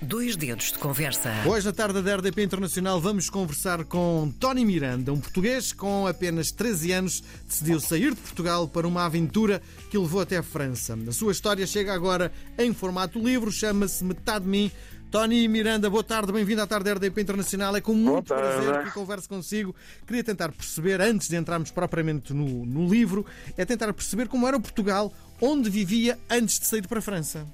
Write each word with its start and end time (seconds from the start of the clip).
Dois 0.00 0.36
dedos 0.36 0.70
de 0.70 0.78
conversa. 0.78 1.28
Hoje, 1.44 1.66
na 1.66 1.72
tarde 1.72 2.00
da 2.00 2.16
RDP 2.16 2.44
Internacional, 2.44 3.00
vamos 3.00 3.28
conversar 3.28 3.84
com 3.84 4.32
Tony 4.38 4.64
Miranda, 4.64 5.12
um 5.12 5.18
português 5.18 5.72
com 5.72 6.06
apenas 6.06 6.52
13 6.52 6.92
anos, 6.92 7.24
decidiu 7.44 7.80
sair 7.80 8.14
de 8.14 8.20
Portugal 8.20 8.68
para 8.68 8.86
uma 8.86 9.04
aventura 9.04 9.60
que 9.90 9.98
o 9.98 10.02
levou 10.02 10.20
até 10.20 10.36
a 10.36 10.42
França. 10.42 10.96
A 11.08 11.12
sua 11.12 11.32
história 11.32 11.66
chega 11.66 11.92
agora 11.92 12.30
em 12.56 12.72
formato 12.72 13.18
livro, 13.18 13.50
chama-se 13.50 14.04
Metade 14.04 14.44
de 14.44 14.50
Mim. 14.50 14.70
Tony 15.10 15.48
Miranda, 15.48 15.90
boa 15.90 16.04
tarde, 16.04 16.30
bem-vindo 16.30 16.62
à 16.62 16.66
tarde 16.66 16.84
da 16.84 16.92
RDP 16.92 17.22
Internacional. 17.22 17.74
É 17.74 17.80
com 17.80 17.94
muito 17.94 18.26
prazer 18.32 18.84
que 18.84 18.92
converso 18.92 19.28
consigo. 19.28 19.74
Queria 20.06 20.22
tentar 20.22 20.52
perceber, 20.52 21.00
antes 21.00 21.28
de 21.28 21.34
entrarmos 21.34 21.72
propriamente 21.72 22.32
no, 22.32 22.64
no 22.64 22.86
livro, 22.88 23.26
é 23.56 23.64
tentar 23.64 23.92
perceber 23.92 24.28
como 24.28 24.46
era 24.46 24.60
Portugal, 24.60 25.12
onde 25.40 25.68
vivia 25.68 26.16
antes 26.30 26.60
de 26.60 26.66
sair 26.66 26.86
para 26.86 27.00
a 27.00 27.02
França. 27.02 27.44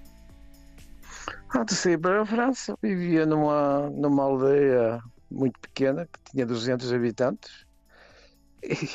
Antes 1.57 1.77
de 1.77 1.83
sair 1.83 1.99
para 1.99 2.23
a 2.23 2.27
França, 2.27 2.77
vivia 2.83 3.25
numa, 3.25 3.89
numa 3.91 4.25
aldeia 4.25 5.01
muito 5.31 5.59
pequena, 5.61 6.07
que 6.07 6.33
tinha 6.33 6.45
200 6.45 6.93
habitantes, 6.93 7.65
e 8.63 8.89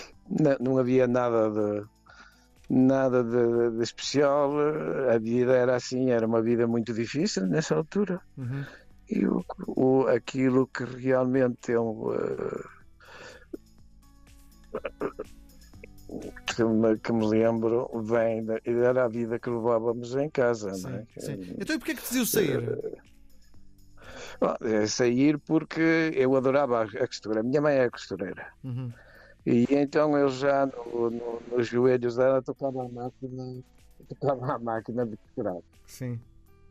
não 0.60 0.78
havia 0.78 1.08
nada 1.08 1.50
de, 1.50 1.86
nada 2.70 3.24
de, 3.24 3.78
de, 3.78 3.84
especial. 3.84 4.52
A 5.10 5.18
vida 5.18 5.56
era 5.56 5.76
assim, 5.76 6.12
era 6.12 6.28
uma 6.28 6.42
vida 6.42 6.68
muito 6.68 6.94
difícil 6.94 7.48
nessa 7.48 7.76
altura. 7.76 8.20
Uhum. 8.38 8.66
E 9.10 9.26
o, 9.26 9.44
o, 9.68 10.08
aquilo 10.08 10.68
que 10.68 10.84
realmente 10.84 11.76
um. 11.78 12.10
Uh, 12.10 12.80
que 16.56 16.64
me, 16.64 16.98
que 16.98 17.12
me 17.12 17.26
lembro 17.26 17.90
vem 18.02 18.44
da, 18.44 18.60
era 18.66 19.06
a 19.06 19.08
vida 19.08 19.40
que 19.40 19.50
levávamos 19.50 20.16
em 20.16 20.30
casa. 20.30 20.74
Sim, 20.74 21.06
é? 21.16 21.20
sim. 21.20 21.56
Então 21.58 21.76
e 21.76 21.80
porquê 21.80 21.96
que 21.96 22.02
decidiu 22.02 22.26
sair? 22.26 22.62
Bom, 24.40 24.56
é 24.62 24.88
sair 24.88 25.38
porque 25.40 26.12
eu 26.16 26.36
adorava 26.36 26.84
a 26.84 27.08
costura. 27.08 27.42
A 27.42 27.44
minha 27.44 27.62
mãe 27.62 27.76
é 27.76 27.90
costureira. 27.90 28.48
Uhum. 28.64 28.92
E 29.46 29.66
então 29.70 30.18
eu 30.18 30.30
já 30.30 30.66
no, 30.66 31.10
no, 31.10 31.42
nos 31.52 31.68
joelhos 31.68 32.16
dela 32.16 32.42
tocava 32.42 32.86
a 32.86 32.90
máquina, 32.90 33.62
tocava 34.08 34.54
a 34.54 34.60
máquina 34.60 35.06
de 35.06 35.18
costurar. 35.18 35.58
Sim. 35.86 36.20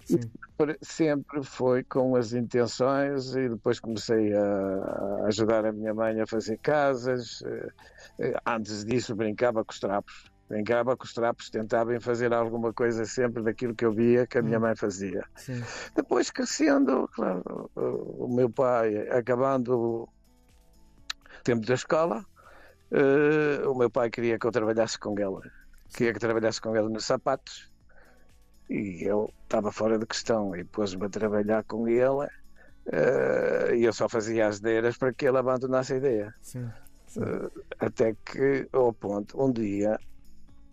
Sim. 0.09 0.21
sempre 0.81 1.43
foi 1.43 1.85
com 1.85 2.17
as 2.17 2.33
intenções 2.33 3.35
e 3.37 3.49
depois 3.51 3.79
comecei 3.79 4.33
a 4.35 5.27
ajudar 5.27 5.67
a 5.67 5.73
minha 5.73 5.93
mãe 5.93 6.19
a 6.21 6.27
fazer 6.27 6.57
casas. 6.59 7.43
Eh, 7.43 7.69
eh, 8.21 8.41
antes 8.47 8.87
disso 8.87 9.15
brincava 9.15 9.63
com 9.63 9.71
os 9.71 9.79
trapos. 9.79 10.25
Brincava 10.49 10.97
com 10.97 11.05
os 11.05 11.13
trapos, 11.13 11.51
tentava 11.51 11.95
em 11.95 12.01
fazer 12.01 12.33
alguma 12.33 12.73
coisa 12.73 13.05
sempre 13.05 13.43
daquilo 13.43 13.75
que 13.75 13.85
eu 13.85 13.93
via 13.93 14.27
que 14.27 14.39
a 14.39 14.43
minha 14.43 14.57
hum. 14.57 14.63
mãe 14.63 14.75
fazia. 14.75 15.23
Sim. 15.37 15.63
Depois 15.95 16.31
crescendo, 16.31 17.07
claro, 17.09 17.71
o 17.77 18.35
meu 18.35 18.49
pai 18.49 18.97
acabando 19.11 19.79
o 19.79 20.09
tempo 21.45 21.67
da 21.67 21.75
escola, 21.75 22.25
uh, 22.91 23.71
o 23.71 23.77
meu 23.77 23.91
pai 23.91 24.09
queria 24.09 24.39
que 24.39 24.47
eu 24.47 24.51
trabalhasse 24.51 24.99
com 24.99 25.15
ela. 25.19 25.43
Queria 25.95 26.15
que 26.15 26.19
trabalhasse 26.19 26.63
com 26.63 26.75
ela 26.75 26.89
nos 26.89 27.05
sapatos 27.05 27.71
e 28.69 29.03
eu 29.03 29.33
estava 29.43 29.73
fora 29.73 29.99
de 29.99 30.07
questão 30.07 30.55
e 30.55 30.65
pôs-me 30.65 31.07
a 31.07 31.09
trabalhar 31.09 31.65
com 31.65 31.89
ele 31.89 32.27
uh, 32.27 33.75
e 33.75 33.85
eu 33.85 33.93
só 33.93 34.09
fazia 34.09 34.49
as 34.49 34.59
ideias 34.59 34.97
para 34.97 35.13
que 35.13 35.27
ele 35.27 35.39
abandonasse 35.39 35.95
a 35.95 35.97
ideia. 35.97 36.35
Sim, 36.43 36.71
sim. 37.07 37.21
Uh, 37.21 37.51
até 37.79 38.15
que, 38.25 38.69
ao 38.73 38.93
ponto, 38.93 39.43
um 39.43 39.51
dia 39.51 39.99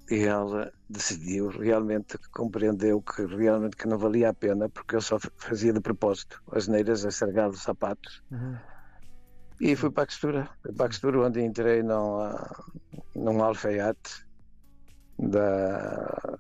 ele 0.10 0.72
decidiu, 0.90 1.50
realmente 1.50 2.18
compreendeu 2.32 3.02
que 3.02 3.26
realmente 3.26 3.76
que 3.76 3.88
não 3.88 3.98
valia 3.98 4.30
a 4.30 4.34
pena 4.34 4.70
porque 4.70 4.96
eu 4.96 5.02
só 5.02 5.18
fazia 5.38 5.74
de 5.74 5.80
propósito 5.80 6.42
as 6.52 6.68
neiras 6.68 7.06
a 7.06 7.10
estragar 7.10 7.50
os 7.50 7.62
sapatos. 7.62 8.22
Uhum. 8.32 8.56
E 9.60 9.76
fui 9.76 9.90
para 9.90 10.04
a 10.04 10.06
costura, 10.06 10.50
fui 10.62 10.74
para 10.74 10.86
a 10.86 10.90
costura 10.90 11.22
onde 11.22 11.42
entrei 11.42 11.82
num, 11.82 12.20
num 13.16 13.42
alfaiate 13.42 14.26
da 15.18 16.38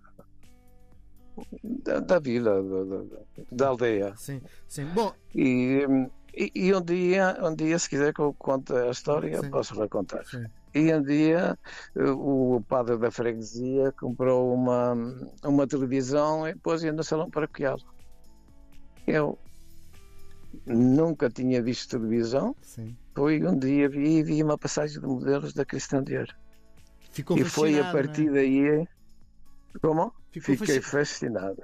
da, 1.63 2.00
da 2.00 2.19
vida, 2.19 2.62
da, 2.63 3.19
da, 3.51 3.68
aldeia. 3.68 4.13
Sim, 4.18 4.41
sim. 4.68 4.85
Bom. 4.94 5.13
E, 5.34 5.85
e, 6.34 6.51
e, 6.53 6.73
um 6.73 6.81
dia, 6.81 7.38
um 7.41 7.56
dia, 7.56 7.78
se 7.79 7.90
quiser 7.90 8.13
que 8.13 8.22
eu 8.22 8.34
conte 8.34 8.73
a 8.73 8.90
história, 8.90 9.41
sim. 9.41 9.50
posso 9.50 9.79
recontar. 9.79 10.25
Sim. 10.25 10.45
E 10.74 10.94
um 10.94 11.01
dia 11.01 11.57
o 11.97 12.62
padre 12.68 12.97
da 12.97 13.09
freguesia 13.09 13.94
comprou 13.94 14.53
uma, 14.53 14.94
uma 15.44 15.66
televisão 15.66 16.47
e 16.47 16.53
pôs-a 16.56 16.91
no 16.91 17.03
salão 17.03 17.29
paroquial. 17.29 17.78
Eu 19.07 19.40
nunca 20.66 21.29
tinha 21.29 21.62
visto 21.62 21.97
televisão. 21.97 22.56
Sim. 22.62 22.95
Foi 23.16 23.41
um 23.45 23.57
dia 23.57 23.88
vi, 23.88 24.22
vi 24.24 24.44
uma 24.44 24.57
passagem 24.57 25.00
de 25.00 25.07
modelos 25.07 25.53
da 25.53 25.63
Cristã 25.63 26.03
de 26.03 26.18
Ouro. 26.18 26.34
Ficou 27.12 27.38
e 27.38 27.45
foi 27.45 27.79
a 27.79 27.91
partir 27.91 28.28
é? 28.28 28.31
daí. 28.31 28.88
Como? 29.81 30.13
Ficou 30.31 30.56
Fiquei 30.56 30.81
fascinado. 30.81 31.62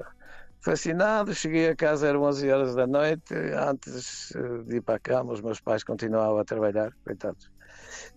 Fascinado, 0.63 1.33
cheguei 1.33 1.69
a 1.69 1.75
casa, 1.75 2.07
eram 2.07 2.23
11 2.23 2.49
horas 2.51 2.75
da 2.75 2.85
noite. 2.85 3.33
Antes 3.33 4.31
eh, 4.35 4.63
de 4.65 4.77
ir 4.77 4.81
para 4.81 4.95
a 4.95 4.99
cama, 4.99 5.33
os 5.33 5.41
meus 5.41 5.59
pais 5.59 5.83
continuavam 5.83 6.37
a 6.39 6.45
trabalhar, 6.45 6.91
coitados. 7.03 7.49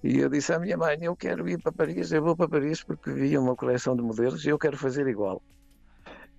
E 0.02 0.18
eu 0.18 0.28
disse 0.28 0.52
à 0.52 0.58
minha 0.58 0.76
mãe: 0.76 0.98
Eu 1.00 1.16
quero 1.16 1.48
ir 1.48 1.58
para 1.62 1.72
Paris, 1.72 2.12
eu 2.12 2.22
vou 2.22 2.36
para 2.36 2.48
Paris 2.48 2.84
porque 2.84 3.12
vi 3.12 3.36
uma 3.38 3.56
coleção 3.56 3.96
de 3.96 4.02
modelos 4.02 4.44
e 4.44 4.50
eu 4.50 4.58
quero 4.58 4.76
fazer 4.76 5.06
igual. 5.08 5.42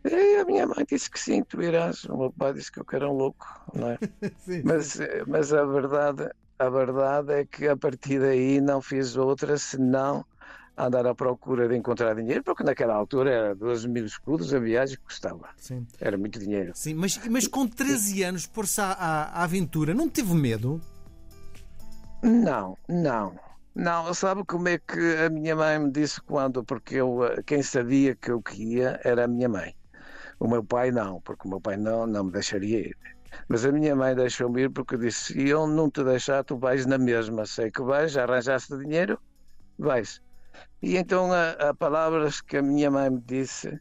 E 0.03 0.37
a 0.37 0.45
minha 0.45 0.67
mãe 0.67 0.85
disse 0.87 1.09
que 1.09 1.19
sim, 1.19 1.43
tu 1.43 1.61
irás. 1.61 2.03
O 2.05 2.17
meu 2.17 2.31
pai 2.33 2.53
disse 2.53 2.71
que 2.71 2.79
eu 2.79 2.85
era 2.93 3.09
um 3.09 3.13
louco, 3.13 3.45
não 3.73 3.89
é? 3.89 3.97
sim, 4.37 4.61
mas, 4.63 4.85
sim. 4.85 5.03
Eh, 5.03 5.23
mas 5.25 5.51
a 5.53 5.65
verdade, 5.65 6.29
a 6.59 6.69
verdade 6.69 7.33
é 7.33 7.45
que 7.45 7.67
a 7.67 7.75
partir 7.75 8.19
daí 8.19 8.61
não 8.61 8.81
fiz 8.81 9.15
outra 9.17 9.57
senão 9.57 10.23
andar 10.77 11.05
à 11.07 11.15
procura 11.15 11.67
de 11.67 11.75
encontrar 11.75 12.15
dinheiro, 12.15 12.43
porque 12.43 12.63
naquela 12.63 12.93
altura 12.93 13.31
era 13.31 13.55
12 13.55 13.87
mil 13.87 14.05
escudos 14.05 14.53
a 14.53 14.59
viagem 14.59 14.97
que 14.97 15.03
custava. 15.03 15.49
Sim. 15.57 15.87
Era 15.99 16.17
muito 16.17 16.39
dinheiro. 16.39 16.71
Sim, 16.75 16.93
mas, 16.95 17.19
mas 17.27 17.47
com 17.47 17.67
13 17.67 18.23
anos, 18.23 18.45
pôr-se 18.45 18.81
à, 18.81 18.91
à, 18.91 19.43
aventura, 19.43 19.93
não 19.93 20.09
teve 20.09 20.33
medo? 20.33 20.81
Não, 22.21 22.77
não. 22.89 23.39
Não, 23.73 24.13
sabe 24.13 24.43
como 24.45 24.69
é 24.69 24.77
que 24.77 25.17
a 25.25 25.29
minha 25.29 25.55
mãe 25.55 25.77
me 25.79 25.91
disse 25.91 26.21
quando? 26.21 26.63
Porque 26.63 26.95
eu, 26.95 27.19
quem 27.45 27.61
sabia 27.61 28.15
que 28.15 28.31
eu 28.31 28.41
queria 28.41 28.99
era 29.03 29.25
a 29.25 29.27
minha 29.27 29.49
mãe. 29.49 29.75
O 30.39 30.47
meu 30.47 30.63
pai 30.63 30.91
não, 30.91 31.21
porque 31.21 31.47
o 31.47 31.49
meu 31.51 31.61
pai 31.61 31.77
não, 31.77 32.07
não 32.07 32.25
me 32.25 32.31
deixaria 32.31 32.79
ir. 32.79 32.97
Mas 33.47 33.65
a 33.65 33.71
minha 33.71 33.95
mãe 33.95 34.15
deixou-me 34.15 34.63
ir 34.63 34.69
porque 34.69 34.97
disse: 34.97 35.33
se 35.33 35.49
eu 35.49 35.67
não 35.67 35.89
te 35.89 36.03
deixar, 36.03 36.43
tu 36.43 36.57
vais 36.57 36.85
na 36.85 36.97
mesma. 36.97 37.45
Sei 37.45 37.69
que 37.69 37.81
vais, 37.81 38.13
já 38.13 38.23
arranjaste 38.23 38.77
dinheiro, 38.77 39.19
vais. 39.77 40.21
E 40.81 40.97
então 40.97 41.31
a, 41.31 41.51
a 41.69 41.73
palavras 41.73 42.41
que 42.41 42.57
a 42.57 42.61
minha 42.61 42.91
mãe 42.91 43.09
me 43.09 43.21
disse 43.21 43.79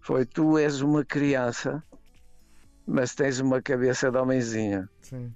foi: 0.00 0.24
Tu 0.24 0.58
és 0.58 0.80
uma 0.80 1.04
criança, 1.04 1.82
mas 2.86 3.14
tens 3.14 3.40
uma 3.40 3.60
cabeça 3.60 4.10
de 4.10 4.18
homenzinha. 4.18 4.88
Sim. 5.02 5.32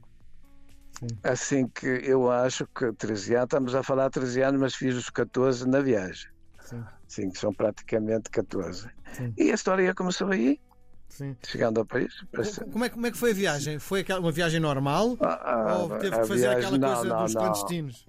Sim. 0.99 1.09
Assim 1.25 1.69
que 1.69 1.87
eu 1.87 2.31
acho 2.31 2.67
que 2.69 2.93
13 2.93 3.35
anos, 3.35 3.45
estamos 3.45 3.75
a 3.75 3.83
falar 3.83 4.11
13 4.11 4.43
anos, 4.43 4.61
mas 4.61 4.75
fiz 4.75 4.95
os 4.95 5.11
14 5.11 5.69
na 5.69 5.81
viagem. 5.81 6.31
Sim. 6.61 6.85
Sim, 7.09 7.31
que 7.31 7.39
são 7.39 7.53
praticamente 7.53 8.31
14. 8.31 8.89
Sim. 9.13 9.35
E 9.37 9.51
a 9.51 9.55
história 9.55 9.95
começou 9.95 10.29
aí. 10.29 10.61
Sim. 11.09 11.37
Chegando 11.47 11.79
ao 11.79 11.87
país. 11.87 12.13
Como 12.73 12.85
é, 12.85 12.89
como 12.89 13.07
é 13.07 13.11
que 13.11 13.17
foi 13.17 13.31
a 13.31 13.35
viagem? 13.35 13.79
Foi 13.79 14.05
uma 14.19 14.33
viagem 14.33 14.59
normal? 14.59 15.17
Ah, 15.21 15.41
ah, 15.45 15.79
ou 15.79 15.99
teve 15.99 16.19
que 16.19 16.27
fazer 16.27 16.49
viagem, 16.49 16.67
aquela 16.67 16.79
coisa 16.79 17.15
não, 17.15 17.25
dos 17.25 17.35
não. 17.35 17.41
clandestinos? 17.43 18.07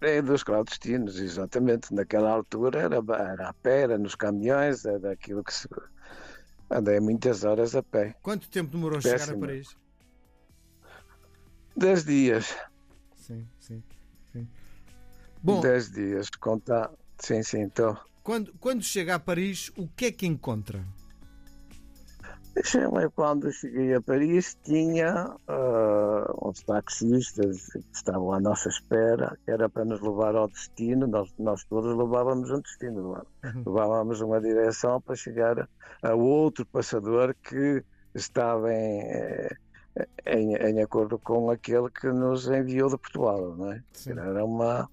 É 0.00 0.20
dos 0.20 0.42
clandestinos, 0.42 1.18
exatamente. 1.18 1.92
Naquela 1.94 2.30
altura 2.30 2.80
era, 2.80 2.96
era 2.96 3.48
a 3.48 3.52
pé, 3.54 3.82
era 3.82 3.98
nos 3.98 4.14
caminhões, 4.14 4.84
era 4.84 5.12
aquilo 5.12 5.42
que 5.42 5.52
se. 5.52 5.68
Andei 6.70 7.00
muitas 7.00 7.44
horas 7.44 7.74
a 7.74 7.82
pé. 7.82 8.14
Quanto 8.22 8.48
tempo 8.48 8.72
demorou 8.72 8.98
a 8.98 9.00
chegar 9.00 9.30
a 9.30 9.38
Paris? 9.38 9.76
Dez 11.76 12.04
dias. 12.04 12.56
Sim, 13.14 13.46
sim, 13.60 13.82
sim. 14.32 14.48
Bom, 15.42 15.60
Dez 15.60 15.90
dias, 15.90 16.28
contar. 16.30 16.90
Sim, 17.18 17.42
sim, 17.42 17.62
estou. 17.62 17.96
Quando, 18.22 18.52
quando 18.58 18.82
chega 18.82 19.14
a 19.14 19.18
Paris, 19.18 19.70
o 19.76 19.86
que 19.88 20.06
é 20.06 20.12
que 20.12 20.26
encontra? 20.26 20.84
Eu, 22.56 23.10
quando 23.10 23.52
cheguei 23.52 23.92
a 23.94 24.00
Paris, 24.00 24.56
tinha 24.64 25.36
uh, 25.46 26.48
uns 26.48 26.62
taxistas 26.62 27.66
que 27.66 27.84
estavam 27.92 28.32
à 28.32 28.40
nossa 28.40 28.70
espera, 28.70 29.36
que 29.44 29.50
era 29.50 29.68
para 29.68 29.84
nos 29.84 30.00
levar 30.00 30.34
ao 30.34 30.48
destino. 30.48 31.06
Nós, 31.06 31.30
nós 31.38 31.64
todos 31.64 31.94
levávamos 31.94 32.50
um 32.50 32.60
destino, 32.60 33.22
uhum. 33.44 33.62
levávamos 33.66 34.22
uma 34.22 34.40
direção 34.40 35.02
para 35.02 35.14
chegar 35.14 35.68
a 36.02 36.14
outro 36.14 36.64
passador 36.64 37.34
que 37.42 37.84
estava 38.14 38.72
em, 38.72 39.00
eh, 39.02 39.56
em, 40.24 40.56
em 40.56 40.80
acordo 40.80 41.18
com 41.18 41.50
aquele 41.50 41.90
que 41.90 42.06
nos 42.06 42.48
enviou 42.48 42.88
de 42.88 42.96
Portugal. 42.96 43.54
Não 43.54 43.72
é? 43.72 43.82
Era 44.06 44.42
uma, 44.42 44.88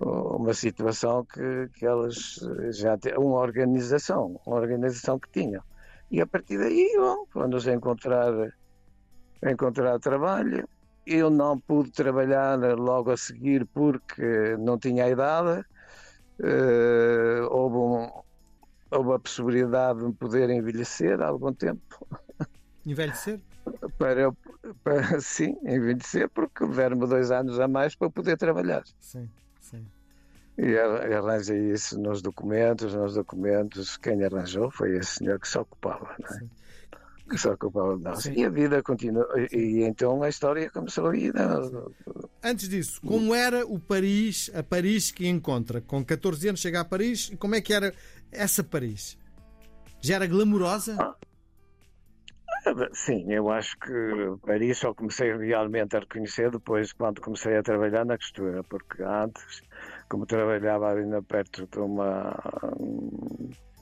uma 0.00 0.54
situação 0.54 1.22
que, 1.26 1.68
que 1.74 1.84
elas 1.84 2.40
já 2.70 2.96
tinham, 2.96 3.20
uma 3.20 3.40
organização, 3.40 4.40
uma 4.46 4.56
organização 4.56 5.18
que 5.18 5.30
tinham. 5.30 5.62
E 6.10 6.20
a 6.20 6.26
partir 6.26 6.58
daí, 6.58 6.92
bom, 6.96 7.24
vamos 7.34 7.66
encontrar 7.66 8.32
encontrar 9.50 9.98
trabalho. 9.98 10.68
Eu 11.06 11.28
não 11.28 11.60
pude 11.60 11.92
trabalhar 11.92 12.58
logo 12.78 13.10
a 13.10 13.16
seguir 13.16 13.66
porque 13.72 14.56
não 14.58 14.78
tinha 14.78 15.08
idade. 15.08 15.62
Uh, 16.40 17.46
houve, 17.50 17.76
um, 17.76 18.22
houve 18.90 19.12
a 19.12 19.18
possibilidade 19.18 20.00
de 20.00 20.06
me 20.06 20.14
poder 20.14 20.50
envelhecer 20.50 21.20
há 21.20 21.26
algum 21.26 21.52
tempo. 21.52 21.82
Envelhecer? 22.86 23.40
Para, 23.98 24.30
para 24.82 25.20
sim, 25.20 25.56
envelhecer, 25.64 26.28
porque 26.30 26.66
deram-me 26.66 27.06
dois 27.06 27.30
anos 27.30 27.58
a 27.58 27.66
mais 27.66 27.96
para 27.96 28.10
poder 28.10 28.36
trabalhar. 28.36 28.82
Sim. 29.00 29.28
E 30.56 30.76
arranjei 30.78 31.72
isso 31.72 32.00
nos 32.00 32.22
documentos, 32.22 32.94
nos 32.94 33.14
documentos, 33.14 33.96
quem 33.96 34.22
arranjou 34.24 34.70
foi 34.70 34.96
esse 34.96 35.16
senhor 35.16 35.40
que 35.40 35.48
se 35.48 35.58
ocupava, 35.58 36.14
não 36.20 36.28
é? 36.28 36.38
Sim. 36.38 36.50
Que 37.28 37.38
se 37.38 37.48
ocupava 37.48 37.96
de 37.96 38.02
nós. 38.04 38.26
E 38.26 38.44
a 38.44 38.50
vida 38.50 38.82
continua. 38.82 39.26
E, 39.50 39.82
então 39.82 40.22
a 40.22 40.28
história 40.28 40.70
começou 40.70 41.08
aí. 41.08 41.32
Não? 41.32 41.90
Antes 42.42 42.68
disso, 42.68 43.00
como 43.00 43.34
era 43.34 43.66
o 43.66 43.80
Paris, 43.80 44.50
a 44.54 44.62
Paris 44.62 45.10
que 45.10 45.26
encontra? 45.26 45.80
Com 45.80 46.04
14 46.04 46.48
anos 46.48 46.60
chega 46.60 46.80
a 46.80 46.84
Paris, 46.84 47.30
e 47.32 47.36
como 47.36 47.54
é 47.54 47.60
que 47.60 47.72
era 47.72 47.92
essa 48.30 48.62
Paris? 48.62 49.18
Já 50.00 50.16
era 50.16 50.26
glamourosa? 50.26 50.96
Ah. 51.00 51.16
Sim, 52.92 53.30
eu 53.30 53.50
acho 53.50 53.76
que 53.78 53.92
Paris 54.46 54.78
só 54.78 54.94
comecei 54.94 55.36
realmente 55.36 55.96
a 55.96 56.00
reconhecer 56.00 56.50
depois 56.50 56.92
quando 56.92 57.20
comecei 57.20 57.56
a 57.56 57.62
trabalhar 57.62 58.06
na 58.06 58.16
costura, 58.16 58.62
porque 58.64 59.02
antes 59.02 59.62
como 60.08 60.26
trabalhava 60.26 60.90
ali 60.90 61.04
perto 61.22 61.66
de, 61.66 61.78
uma, 61.78 62.34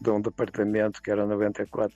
de 0.01 0.11
um 0.11 0.21
departamento 0.21 1.03
que 1.03 1.11
era 1.11 1.27
94, 1.27 1.95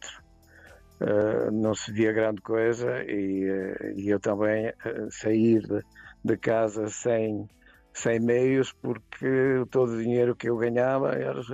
uh, 1.01 1.05
eh, 1.05 1.51
não 1.51 1.75
se 1.75 1.93
via 1.93 2.13
grande 2.13 2.41
coisa 2.43 3.03
e, 3.05 3.51
uh, 3.51 3.99
e 3.99 4.09
eu 4.09 4.21
também 4.21 4.69
uh, 4.69 5.11
sair 5.11 5.63
de, 5.63 5.83
de, 6.25 6.37
casa 6.37 6.89
sem, 6.89 7.49
sem 7.93 8.21
meios 8.21 8.73
porque 8.73 9.65
todo 9.71 9.93
o 9.93 10.03
dinheiro 10.03 10.35
que 10.37 10.49
eu 10.49 10.57
ganhava 10.57 11.15
eles 11.19 11.47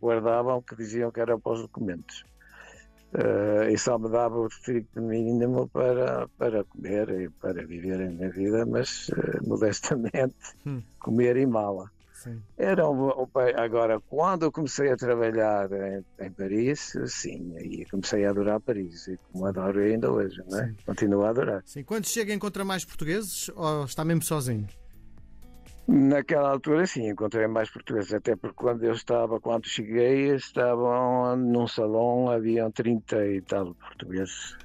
guardavam 0.00 0.62
que 0.62 0.76
diziam 0.76 1.10
que 1.10 1.20
era 1.20 1.38
para 1.38 1.52
os 1.52 1.62
documentos. 1.62 2.24
Uh, 3.14 3.70
e 3.70 3.78
só 3.78 3.98
me 3.98 4.10
dava 4.10 4.38
o 4.38 4.46
estricto 4.46 5.00
mínimo 5.00 5.66
para, 5.68 6.28
para 6.36 6.62
comer 6.64 7.08
e 7.08 7.30
para 7.30 7.66
viver 7.66 8.02
a 8.02 8.10
minha 8.10 8.28
vida, 8.28 8.66
mas 8.66 9.08
uh, 9.08 9.48
modestamente 9.48 10.36
hum. 10.66 10.82
comer 10.98 11.38
e 11.38 11.46
mala. 11.46 11.90
Sim. 12.18 12.42
Era 12.56 12.90
um, 12.90 13.10
um, 13.10 13.28
agora, 13.56 14.00
quando 14.00 14.42
eu 14.42 14.50
comecei 14.50 14.90
a 14.90 14.96
trabalhar 14.96 15.70
em, 15.70 16.04
em, 16.18 16.30
Paris, 16.32 16.96
sim, 17.06 17.54
aí 17.56 17.86
comecei 17.88 18.24
a 18.24 18.30
adorar 18.30 18.58
Paris, 18.58 19.06
e 19.06 19.16
como 19.30 19.46
adoro 19.46 19.78
ainda 19.78 20.10
hoje, 20.10 20.42
não 20.50 20.58
é? 20.58 20.74
Continuo 20.84 21.22
a 21.22 21.30
adorar. 21.30 21.62
Sim. 21.64 21.84
Quando 21.84 22.08
chega, 22.08 22.34
encontra 22.34 22.64
mais 22.64 22.84
portugueses 22.84 23.48
ou 23.54 23.84
está 23.84 24.04
mesmo 24.04 24.24
sozinho? 24.24 24.66
Naquela 25.86 26.50
altura, 26.50 26.84
sim, 26.88 27.08
encontrei 27.08 27.46
mais 27.46 27.70
portugueses, 27.70 28.12
até 28.12 28.34
porque 28.34 28.56
quando 28.56 28.82
eu 28.82 28.92
estava, 28.92 29.38
quando 29.38 29.68
cheguei, 29.68 30.34
estavam 30.34 31.36
num 31.36 31.68
salão, 31.68 32.28
haviam 32.28 32.68
30 32.72 33.26
e 33.26 33.40
tal 33.42 33.76
portugueses. 33.76 34.56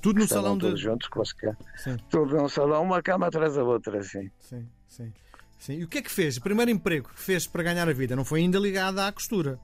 Tudo 0.00 0.20
no 0.20 0.26
salão 0.26 0.56
todos 0.56 0.78
de... 0.80 0.84
juntos 0.84 1.08
com 1.08 1.20
as 1.20 1.34
Tudo 2.08 2.34
num 2.34 2.48
salão, 2.48 2.82
uma 2.82 3.02
cama 3.02 3.26
atrás 3.26 3.56
da 3.56 3.62
outra, 3.62 4.02
sim. 4.02 4.30
Sim, 4.40 4.66
sim. 4.88 5.12
Sim. 5.64 5.78
E 5.78 5.84
o 5.84 5.88
que 5.88 5.96
é 5.96 6.02
que 6.02 6.10
fez? 6.10 6.36
O 6.36 6.42
primeiro 6.42 6.70
emprego 6.70 7.08
que 7.08 7.18
fez 7.18 7.46
para 7.46 7.62
ganhar 7.62 7.88
a 7.88 7.92
vida 7.94 8.14
não 8.14 8.22
foi 8.22 8.40
ainda 8.40 8.58
ligado 8.58 8.98
à 8.98 9.10
costura? 9.10 9.58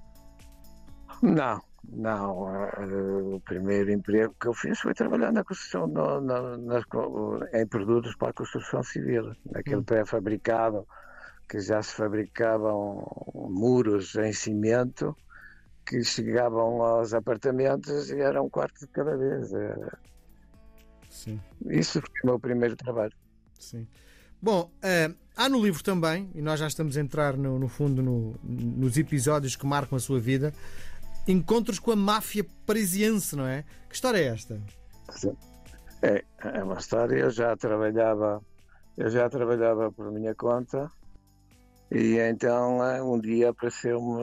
Não, 1.21 1.61
não. 1.93 2.45
Uh, 2.45 3.35
o 3.35 3.41
primeiro 3.41 3.93
emprego 3.93 4.35
que 4.41 4.49
eu 4.49 4.55
fiz 4.55 4.81
foi 4.81 4.95
trabalhar 4.95 5.31
na 5.31 5.45
construção, 5.45 5.87
no, 5.87 6.19
no, 6.23 6.57
nas, 6.57 6.85
em 7.53 7.67
produtos 7.67 8.17
para 8.17 8.31
a 8.31 8.33
construção 8.33 8.83
civil, 8.83 9.37
naquele 9.53 9.77
hum. 9.77 9.85
pré-fabricado 9.85 10.89
que 11.47 11.61
já 11.61 11.83
se 11.83 11.95
fabricavam 11.95 13.07
muros 13.35 14.15
em 14.15 14.33
cimento 14.33 15.15
que 15.85 16.03
chegavam 16.03 16.81
aos 16.81 17.13
apartamentos 17.13 18.09
e 18.09 18.19
era 18.21 18.43
um 18.43 18.49
quarto 18.49 18.81
de 18.81 18.87
cada 18.87 19.19
vez. 19.19 19.51
Sim. 21.11 21.39
Isso 21.67 22.01
foi 22.01 22.21
o 22.25 22.27
meu 22.27 22.41
primeiro 22.41 22.75
trabalho. 22.75 23.13
Sim. 23.59 23.87
Bom, 24.43 24.71
uh, 24.83 25.15
há 25.37 25.49
no 25.49 25.63
livro 25.63 25.83
também, 25.83 26.31
e 26.35 26.41
nós 26.41 26.59
já 26.59 26.67
estamos 26.67 26.97
a 26.97 27.01
entrar 27.01 27.37
no, 27.37 27.59
no 27.59 27.69
fundo 27.69 28.03
no, 28.03 28.35
nos 28.43 28.97
episódios 28.97 29.55
que 29.55 29.67
marcam 29.67 29.97
a 29.97 30.01
sua 30.01 30.19
vida, 30.19 30.53
encontros 31.29 31.79
com 31.79 31.91
a 31.91 31.97
máfia 31.97 32.45
parisiense, 32.67 33.37
não 33.37 33.47
é? 33.47 33.65
Que 33.89 33.95
história 33.95 34.19
é 34.19 34.27
esta? 34.27 34.61
É, 36.03 36.25
é 36.43 36.65
uma 36.65 36.79
história. 36.79 37.17
Eu 37.17 37.31
já 37.31 37.57
trabalhava, 37.57 38.43
eu 38.97 39.11
já 39.11 39.29
trabalhava 39.29 39.93
por 39.93 40.11
minha 40.11 40.35
conta 40.35 40.91
e 41.91 42.19
então 42.19 42.83
eh, 42.85 43.03
um 43.03 43.21
dia 43.21 43.51
apareceu-me 43.51 44.23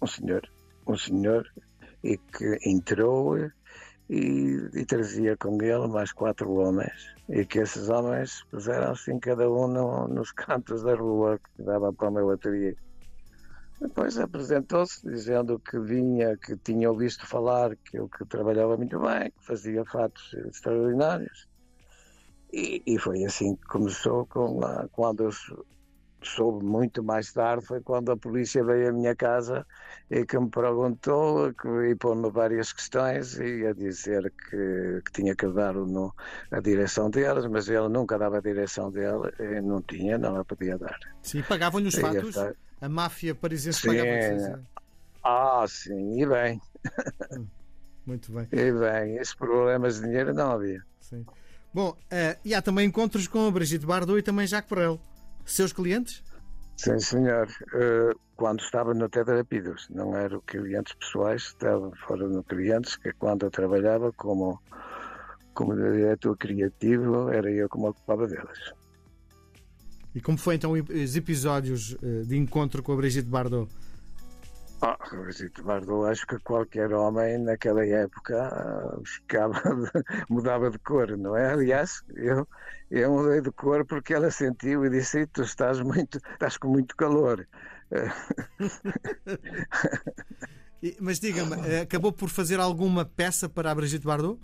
um 0.00 0.06
senhor, 0.06 0.42
um 0.86 0.96
senhor 0.96 1.46
e 2.02 2.18
que 2.18 2.58
entrou 2.66 3.36
e, 4.08 4.68
e, 4.74 4.84
trazia 4.84 5.36
com 5.36 5.60
ele 5.62 5.86
mais 5.88 6.12
quatro 6.12 6.52
homens 6.54 7.14
e 7.28 7.44
que 7.44 7.60
esses 7.60 7.88
homens 7.88 8.42
puseram-se 8.50 9.10
em 9.12 9.18
cada 9.18 9.50
um 9.50 9.66
no, 9.66 10.08
nos 10.08 10.32
cantos 10.32 10.82
da 10.82 10.94
rua 10.94 11.38
que 11.38 11.62
dava 11.62 11.92
para 11.92 12.08
o 12.08 12.12
meu 12.12 12.30
ateliê. 12.30 12.76
Depois 13.80 14.18
apresentou-se 14.18 15.04
dizendo 15.08 15.58
que 15.58 15.78
vinha, 15.78 16.36
que 16.36 16.56
tinha 16.56 16.90
ouvido 16.90 17.26
falar 17.26 17.74
que 17.76 17.98
eu 17.98 18.08
que 18.08 18.24
trabalhava 18.26 18.76
muito 18.76 18.98
bem, 19.00 19.30
que 19.30 19.44
fazia 19.44 19.84
fatos 19.84 20.32
extraordinários. 20.46 21.48
E, 22.52 22.82
e 22.86 22.98
foi 22.98 23.24
assim 23.24 23.56
que 23.56 23.66
começou 23.66 24.26
com 24.26 24.64
a, 24.64 24.86
quando 24.92 25.24
eu 25.24 25.32
soube 26.22 26.64
muito 26.64 27.02
mais 27.02 27.32
tarde 27.32 27.64
foi 27.66 27.80
quando 27.80 28.12
a 28.12 28.16
polícia 28.16 28.64
veio 28.64 28.90
à 28.90 28.92
minha 28.92 29.14
casa 29.14 29.66
e 30.10 30.24
que 30.24 30.38
me 30.38 30.48
perguntou 30.48 31.52
e 31.88 31.94
pôs-me 31.96 32.30
várias 32.30 32.72
questões 32.72 33.38
e 33.38 33.66
a 33.66 33.72
dizer 33.72 34.32
que, 34.32 35.02
que 35.04 35.12
tinha 35.12 35.34
que 35.34 35.46
dar 35.48 35.74
no, 35.74 36.14
a 36.50 36.60
direção 36.60 37.10
deles, 37.10 37.46
mas 37.46 37.68
ele 37.68 37.88
nunca 37.88 38.18
dava 38.18 38.38
a 38.38 38.40
direção 38.40 38.90
dele, 38.90 39.30
não 39.62 39.82
tinha, 39.82 40.18
não 40.18 40.36
a 40.36 40.44
podia 40.44 40.78
dar. 40.78 40.98
Sim, 41.22 41.42
pagavam-lhe 41.42 41.88
os 41.88 41.94
fatos? 41.94 42.36
A 42.80 42.88
máfia 42.88 43.34
parisiense 43.34 43.86
pagava 43.86 44.64
Ah, 45.22 45.64
sim, 45.68 46.20
e 46.20 46.26
bem. 46.26 46.60
Hum, 47.30 47.46
muito 48.04 48.32
bem. 48.32 48.48
E 48.50 48.72
bem, 48.72 49.16
esses 49.16 49.34
problemas 49.34 49.96
de 49.96 50.02
dinheiro 50.02 50.34
não 50.34 50.52
havia. 50.52 50.82
Sim. 51.00 51.24
Bom, 51.72 51.90
uh, 51.90 52.38
e 52.44 52.54
há 52.54 52.60
também 52.60 52.86
encontros 52.86 53.26
com 53.26 53.46
a 53.46 53.50
Brigitte 53.50 53.86
Bardot 53.86 54.18
e 54.18 54.22
também 54.22 54.46
Jacques 54.46 54.68
Perel 54.68 55.00
seus 55.44 55.72
clientes? 55.72 56.22
Sim, 56.76 56.98
senhor. 56.98 57.48
Uh, 57.74 58.18
quando 58.36 58.60
estava 58.60 58.92
no 58.94 59.08
Tetrapidos, 59.08 59.88
não 59.90 60.16
eram 60.16 60.40
clientes 60.40 60.94
pessoais, 60.94 61.42
estava 61.42 61.92
fora 62.06 62.28
no 62.28 62.42
clientes, 62.42 62.96
que 62.96 63.12
quando 63.12 63.44
eu 63.44 63.50
trabalhava 63.50 64.12
como, 64.12 64.60
como 65.54 65.74
diretor 65.74 66.36
criativo, 66.36 67.28
era 67.30 67.50
eu 67.50 67.68
que 67.68 67.78
me 67.78 67.88
ocupava 67.88 68.26
deles. 68.26 68.72
E 70.14 70.20
como 70.20 70.36
foi 70.36 70.56
então 70.56 70.72
os 70.72 71.16
episódios 71.16 71.96
eh, 72.02 72.22
de 72.26 72.36
encontro 72.36 72.82
com 72.82 72.92
a 72.92 72.96
Brigitte 72.96 73.28
Bardot? 73.28 73.70
Ah, 74.84 74.98
Rosito 75.00 75.62
Bardot, 75.62 76.10
acho 76.10 76.26
que 76.26 76.40
qualquer 76.40 76.92
homem 76.92 77.38
naquela 77.38 77.86
época 77.86 78.48
ah, 78.48 78.98
ficava 79.04 79.54
de, 79.54 79.92
mudava 80.28 80.70
de 80.70 80.78
cor, 80.80 81.16
não 81.16 81.36
é? 81.36 81.52
Aliás, 81.52 82.02
eu, 82.16 82.48
eu 82.90 83.12
mudei 83.12 83.40
de 83.40 83.52
cor 83.52 83.86
porque 83.86 84.12
ela 84.12 84.28
sentiu 84.32 84.84
e 84.84 84.90
disse: 84.90 85.24
Tu 85.28 85.42
estás, 85.42 85.80
muito, 85.80 86.18
estás 86.32 86.56
com 86.56 86.66
muito 86.66 86.96
calor. 86.96 87.46
Mas 91.00 91.20
diga-me, 91.20 91.54
eh, 91.68 91.82
acabou 91.82 92.12
por 92.12 92.28
fazer 92.28 92.58
alguma 92.58 93.04
peça 93.04 93.48
para 93.48 93.70
a 93.70 93.74
Brigitte 93.74 94.04
Bardot? 94.04 94.40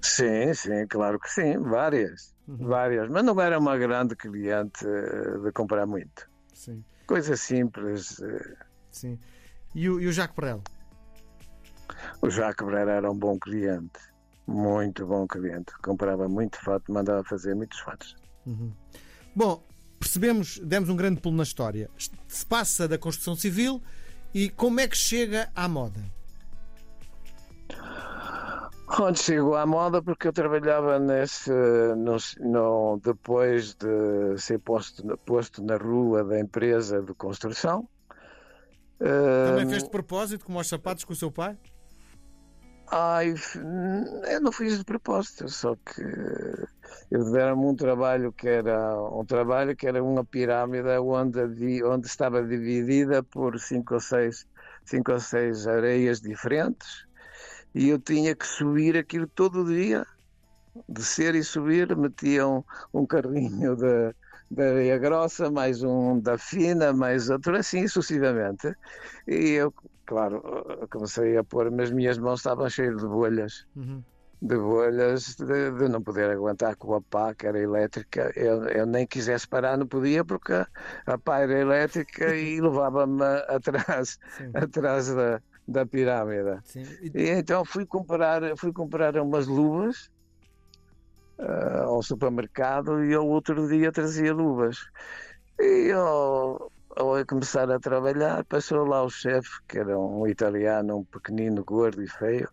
Sim, 0.00 0.54
sim, 0.54 0.86
claro 0.88 1.20
que 1.20 1.30
sim, 1.30 1.58
várias, 1.58 2.34
uhum. 2.48 2.66
várias, 2.66 3.10
mas 3.10 3.22
não 3.22 3.38
era 3.38 3.58
uma 3.58 3.76
grande 3.76 4.16
cliente 4.16 4.86
eh, 4.86 5.36
de 5.44 5.52
comprar 5.52 5.86
muito. 5.86 6.30
Sim. 6.54 6.82
Coisa 7.06 7.36
simples. 7.36 8.18
Eh. 8.22 8.56
Sim. 8.90 9.18
E 9.74 9.88
o, 9.88 10.00
e 10.00 10.06
o 10.06 10.12
Jacques 10.12 10.34
Perel? 10.34 10.62
O 12.22 12.30
Jacques 12.30 12.66
Perel 12.66 12.88
era 12.88 13.10
um 13.10 13.16
bom 13.16 13.38
cliente, 13.38 14.00
muito 14.46 15.06
bom 15.06 15.26
cliente. 15.26 15.72
Comprava 15.82 16.28
muito 16.28 16.60
fato, 16.60 16.92
mandava 16.92 17.22
fazer 17.24 17.54
muitos 17.54 17.78
fatos. 17.80 18.16
Uhum. 18.46 18.72
Bom, 19.34 19.64
percebemos, 19.98 20.58
demos 20.58 20.88
um 20.88 20.96
grande 20.96 21.20
pulo 21.20 21.36
na 21.36 21.42
história. 21.42 21.88
Se 22.26 22.44
passa 22.44 22.88
da 22.88 22.98
construção 22.98 23.36
civil 23.36 23.82
e 24.34 24.48
como 24.48 24.80
é 24.80 24.88
que 24.88 24.96
chega 24.96 25.50
à 25.54 25.68
moda? 25.68 26.00
Onde 28.98 29.20
chegou 29.20 29.54
à 29.54 29.64
moda, 29.64 30.02
porque 30.02 30.26
eu 30.26 30.32
trabalhava 30.32 30.98
nesse, 30.98 31.50
no, 31.96 32.16
no, 32.40 33.00
depois 33.02 33.74
de 33.74 34.36
ser 34.36 34.58
posto, 34.58 35.16
posto 35.18 35.62
na 35.62 35.76
rua 35.76 36.24
da 36.24 36.40
empresa 36.40 37.00
de 37.00 37.14
construção, 37.14 37.88
também 39.46 39.68
fez 39.68 39.82
de 39.82 39.90
propósito, 39.90 40.44
como 40.44 40.58
aos 40.58 40.68
sapatos 40.68 41.04
com 41.04 41.12
o 41.12 41.16
seu 41.16 41.30
pai? 41.30 41.56
Ai, 42.92 43.34
eu 44.28 44.40
não 44.40 44.50
fiz 44.50 44.78
de 44.78 44.84
propósito, 44.84 45.48
só 45.48 45.76
que 45.76 46.02
eles 47.10 47.30
deram-me 47.30 47.66
um 47.66 47.74
trabalho 47.74 48.32
que 48.32 48.48
era 48.48 49.00
um 49.12 49.24
trabalho 49.24 49.76
que 49.76 49.86
era 49.86 50.02
uma 50.02 50.24
pirâmide 50.24 50.88
onde, 50.98 51.84
onde 51.84 52.06
estava 52.06 52.42
dividida 52.42 53.22
por 53.22 53.58
cinco 53.60 53.94
ou 53.94 54.00
seis, 54.00 54.44
cinco 54.84 55.12
ou 55.12 55.20
seis 55.20 55.68
areias 55.68 56.20
diferentes 56.20 57.06
e 57.74 57.88
eu 57.88 57.98
tinha 57.98 58.34
que 58.34 58.46
subir 58.46 58.96
aquilo 58.96 59.26
todo 59.28 59.64
dia, 59.64 60.04
descer 60.88 61.34
e 61.34 61.44
subir, 61.44 61.96
metiam 61.96 62.64
um, 62.92 63.02
um 63.02 63.06
carrinho 63.06 63.76
de, 63.76 64.14
da 64.50 64.64
areia 64.64 64.98
grossa, 64.98 65.50
mais 65.50 65.82
um 65.82 66.18
da 66.18 66.36
fina, 66.36 66.92
mais 66.92 67.30
outro, 67.30 67.56
assim 67.56 67.86
sucessivamente. 67.86 68.74
E 69.26 69.50
eu 69.52 69.72
claro, 70.10 70.42
comecei 70.90 71.36
a 71.36 71.44
pôr, 71.44 71.70
mas 71.70 71.92
minhas 71.92 72.18
mãos 72.18 72.40
estavam 72.40 72.68
cheias 72.68 72.96
de 72.96 73.06
bolhas. 73.06 73.64
Uhum. 73.76 74.02
De 74.42 74.56
bolhas 74.56 75.36
de, 75.36 75.70
de, 75.70 75.88
não 75.88 76.02
poder 76.02 76.30
aguentar 76.30 76.74
com 76.74 76.94
a 76.94 77.00
pá, 77.00 77.32
que 77.32 77.46
era 77.46 77.60
elétrica. 77.60 78.32
Eu, 78.34 78.64
eu 78.64 78.86
nem 78.86 79.06
quisesse 79.06 79.46
parar, 79.46 79.76
não 79.76 79.86
podia, 79.86 80.24
porque 80.24 80.66
a 81.06 81.18
pá 81.18 81.40
era 81.40 81.60
elétrica 81.60 82.34
e 82.34 82.58
levava-me 82.60 83.22
atrás, 83.48 84.18
atrás 84.52 85.14
da, 85.14 85.40
da 85.68 85.86
pirâmide. 85.86 86.58
E... 86.74 87.10
e... 87.14 87.30
então 87.30 87.64
fui 87.64 87.86
comprar, 87.86 88.42
fui 88.56 88.72
comprar 88.72 89.16
umas 89.16 89.46
luvas 89.46 90.10
uh, 91.40 91.88
ao 91.88 92.02
supermercado 92.02 93.04
e 93.04 93.14
ao 93.14 93.26
outro 93.26 93.66
dia 93.68 93.90
trazia 93.90 94.32
luvas. 94.32 94.78
E 95.58 95.88
eu 95.88 96.70
ao 96.96 97.24
começar 97.26 97.70
a 97.70 97.78
trabalhar, 97.78 98.44
passou 98.44 98.84
lá 98.84 99.02
o 99.02 99.10
chefe, 99.10 99.50
que 99.68 99.78
era 99.78 99.98
um 99.98 100.26
italiano, 100.26 100.98
um 100.98 101.04
pequenino, 101.04 101.64
gordo 101.64 102.02
e 102.02 102.08
feio. 102.08 102.48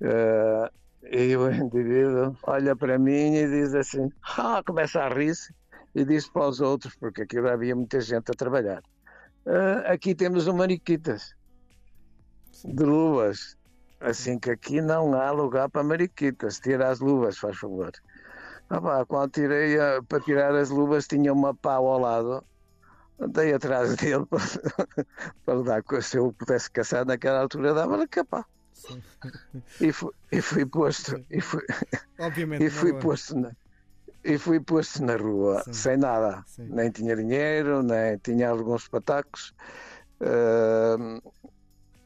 Uh, 0.00 0.70
e 1.10 1.36
o 1.36 1.50
indivíduo 1.50 2.36
olha 2.42 2.76
para 2.76 2.98
mim 2.98 3.34
e 3.34 3.46
diz 3.48 3.74
assim: 3.74 4.10
ah, 4.36 4.62
começa 4.66 5.00
a 5.00 5.08
rir-se 5.08 5.54
e 5.94 6.04
diz 6.04 6.28
para 6.28 6.48
os 6.48 6.60
outros, 6.60 6.94
porque 6.96 7.22
aquilo 7.22 7.48
havia 7.48 7.74
muita 7.74 8.00
gente 8.00 8.30
a 8.30 8.34
trabalhar. 8.34 8.82
Uh, 9.46 9.86
aqui 9.86 10.14
temos 10.14 10.46
um 10.46 10.56
mariquitas 10.56 11.34
de 12.64 12.84
luvas. 12.84 13.55
Assim 14.00 14.38
que 14.38 14.50
aqui 14.50 14.80
não 14.80 15.14
há 15.14 15.30
lugar 15.30 15.70
para 15.70 15.82
mariquitas. 15.82 16.60
Tira 16.60 16.90
as 16.90 17.00
luvas, 17.00 17.38
faz 17.38 17.56
favor. 17.56 17.90
Ah, 18.68 18.80
pá, 18.80 19.04
quando 19.06 19.30
tirei 19.30 19.78
a, 19.78 20.02
para 20.02 20.20
tirar 20.20 20.54
as 20.54 20.70
luvas, 20.70 21.06
tinha 21.06 21.32
uma 21.32 21.54
pau 21.54 21.86
ao 21.86 21.98
lado 21.98 22.44
andei 23.18 23.52
atrás 23.54 23.94
dele 23.96 24.26
para, 24.26 24.42
para 25.44 25.62
dar 25.62 26.02
se 26.02 26.18
eu 26.18 26.32
pudesse 26.32 26.70
caçar 26.70 27.06
naquela 27.06 27.40
altura 27.40 27.74
dava-lhe 27.74 28.06
capa 28.08 28.44
e 29.80 29.92
fui, 29.92 30.12
e 30.32 30.40
fui 30.40 30.66
posto 30.66 31.24
e 31.30 31.40
fui, 31.40 31.62
Obviamente, 32.18 32.64
e 32.64 32.70
fui 32.70 32.92
posto 33.00 33.38
na, 33.38 33.52
e 34.24 34.38
fui 34.38 34.60
posto 34.60 35.04
na 35.04 35.16
rua 35.16 35.62
Sim. 35.62 35.72
sem 35.72 35.96
nada 35.96 36.42
Sim. 36.46 36.68
nem 36.68 36.90
tinha 36.90 37.16
dinheiro 37.16 37.82
nem 37.82 38.18
tinha 38.18 38.50
alguns 38.50 38.88
patacos 38.88 39.52
uh, 40.20 41.32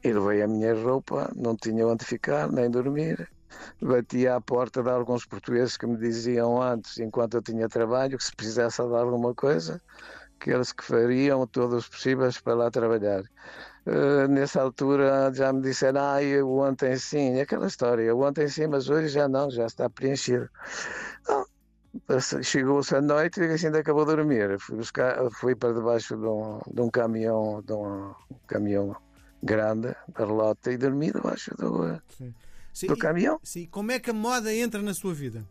e 0.03 0.11
levei 0.11 0.41
a 0.41 0.47
minha 0.47 0.73
roupa 0.73 1.31
não 1.35 1.55
tinha 1.55 1.85
onde 1.87 2.05
ficar 2.05 2.51
nem 2.51 2.69
dormir 2.69 3.29
bati 3.81 4.27
à 4.27 4.39
porta 4.39 4.81
de 4.81 4.89
alguns 4.89 5.25
portugueses 5.25 5.77
que 5.77 5.85
me 5.85 5.97
diziam 5.97 6.61
antes 6.61 6.97
enquanto 6.99 7.35
eu 7.35 7.41
tinha 7.41 7.67
trabalho 7.67 8.17
que 8.17 8.23
se 8.23 8.35
precisasse 8.35 8.81
de 8.81 8.95
alguma 8.95 9.33
coisa 9.35 9.81
aqueles 10.41 10.73
que 10.73 10.83
fariam 10.83 11.45
todos 11.45 11.83
os 11.83 11.87
possíveis 11.87 12.41
para 12.41 12.55
lá 12.55 12.71
trabalhar. 12.71 13.21
Uh, 13.85 14.27
nessa 14.27 14.61
altura 14.61 15.31
já 15.33 15.53
me 15.53 15.61
disseram, 15.61 16.01
ah, 16.01 16.23
eu 16.23 16.49
ontem 16.57 16.97
sim, 16.97 17.39
aquela 17.39 17.67
história, 17.67 18.15
ontem 18.15 18.47
sim, 18.47 18.67
mas 18.67 18.89
hoje 18.89 19.07
já 19.09 19.27
não, 19.27 19.49
já 19.51 19.65
está 19.65 19.89
preenchido. 19.89 20.49
Chegou-se 22.41 22.95
à 22.95 23.01
noite 23.01 23.41
e 23.41 23.51
assim 23.51 23.67
acabou 23.67 24.05
de 24.05 24.15
dormir. 24.15 24.57
Fui, 24.59 24.77
buscar, 24.77 25.29
fui 25.31 25.55
para 25.55 25.73
debaixo 25.73 26.15
de 26.15 26.25
um, 26.25 26.59
de 26.73 26.81
um 26.81 26.89
caminhão, 26.89 27.61
de 27.63 27.73
um, 27.73 28.13
caminhão 28.47 28.95
grande, 29.43 29.95
da 30.13 30.25
relota, 30.25 30.71
e 30.71 30.77
dormi 30.77 31.11
debaixo 31.11 31.55
do, 31.57 32.01
sim. 32.17 32.33
Sim, 32.73 32.87
do 32.87 32.97
caminhão. 32.97 33.39
Sim, 33.43 33.67
como 33.67 33.91
é 33.91 33.99
que 33.99 34.09
a 34.09 34.13
moda 34.13 34.53
entra 34.53 34.81
na 34.81 34.93
sua 34.93 35.13
vida? 35.13 35.45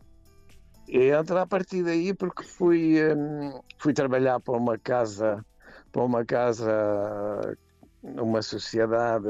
entra 0.91 1.43
a 1.43 1.47
partir 1.47 1.83
daí 1.83 2.13
porque 2.13 2.43
fui, 2.43 2.97
hum, 3.13 3.61
fui 3.77 3.93
trabalhar 3.93 4.39
para 4.39 4.57
uma 4.57 4.77
casa, 4.77 5.45
para 5.91 6.03
uma 6.03 6.25
casa, 6.25 7.57
uma 8.03 8.41
sociedade 8.41 9.29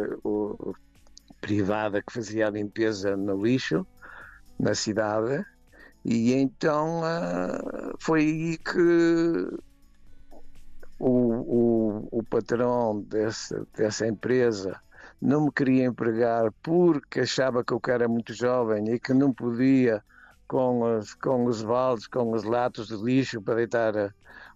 privada 1.39 2.01
que 2.01 2.13
fazia 2.13 2.47
a 2.47 2.51
limpeza 2.51 3.15
no 3.15 3.43
lixo 3.43 3.85
na 4.59 4.73
cidade 4.73 5.43
e 6.03 6.33
então 6.33 7.01
uh, 7.01 7.95
foi 7.99 8.21
aí 8.21 8.57
que 8.57 9.70
o, 11.01 12.07
o, 12.11 12.19
o 12.19 12.23
patrão 12.23 13.01
desse, 13.01 13.55
dessa 13.75 14.07
empresa 14.07 14.79
não 15.19 15.45
me 15.45 15.51
queria 15.51 15.85
empregar 15.85 16.51
porque 16.61 17.21
achava 17.21 17.63
que 17.63 17.73
eu 17.73 17.81
era 17.87 18.07
muito 18.07 18.33
jovem 18.33 18.87
e 18.93 18.99
que 18.99 19.13
não 19.13 19.33
podia 19.33 20.03
com 20.47 20.97
os, 20.97 21.13
com 21.15 21.45
os 21.45 21.63
baldes, 21.63 22.07
com 22.07 22.31
os 22.33 22.43
latos 22.43 22.87
de 22.87 22.95
lixo 22.95 23.41
para 23.41 23.55
deitar 23.55 23.95
eh, 23.95 24.11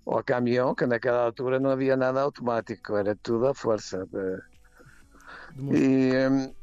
ao 0.06 0.24
caminhão, 0.24 0.76
que 0.76 0.86
naquela 0.86 1.26
altura 1.26 1.60
não 1.60 1.72
havia 1.72 1.96
nada 1.96 2.22
automático, 2.22 2.96
era 2.96 3.16
tudo 3.24 3.48
à 3.48 3.54
força. 3.54 4.06
De... 4.06 4.42
E, 5.74 6.28
hum, 6.28 6.54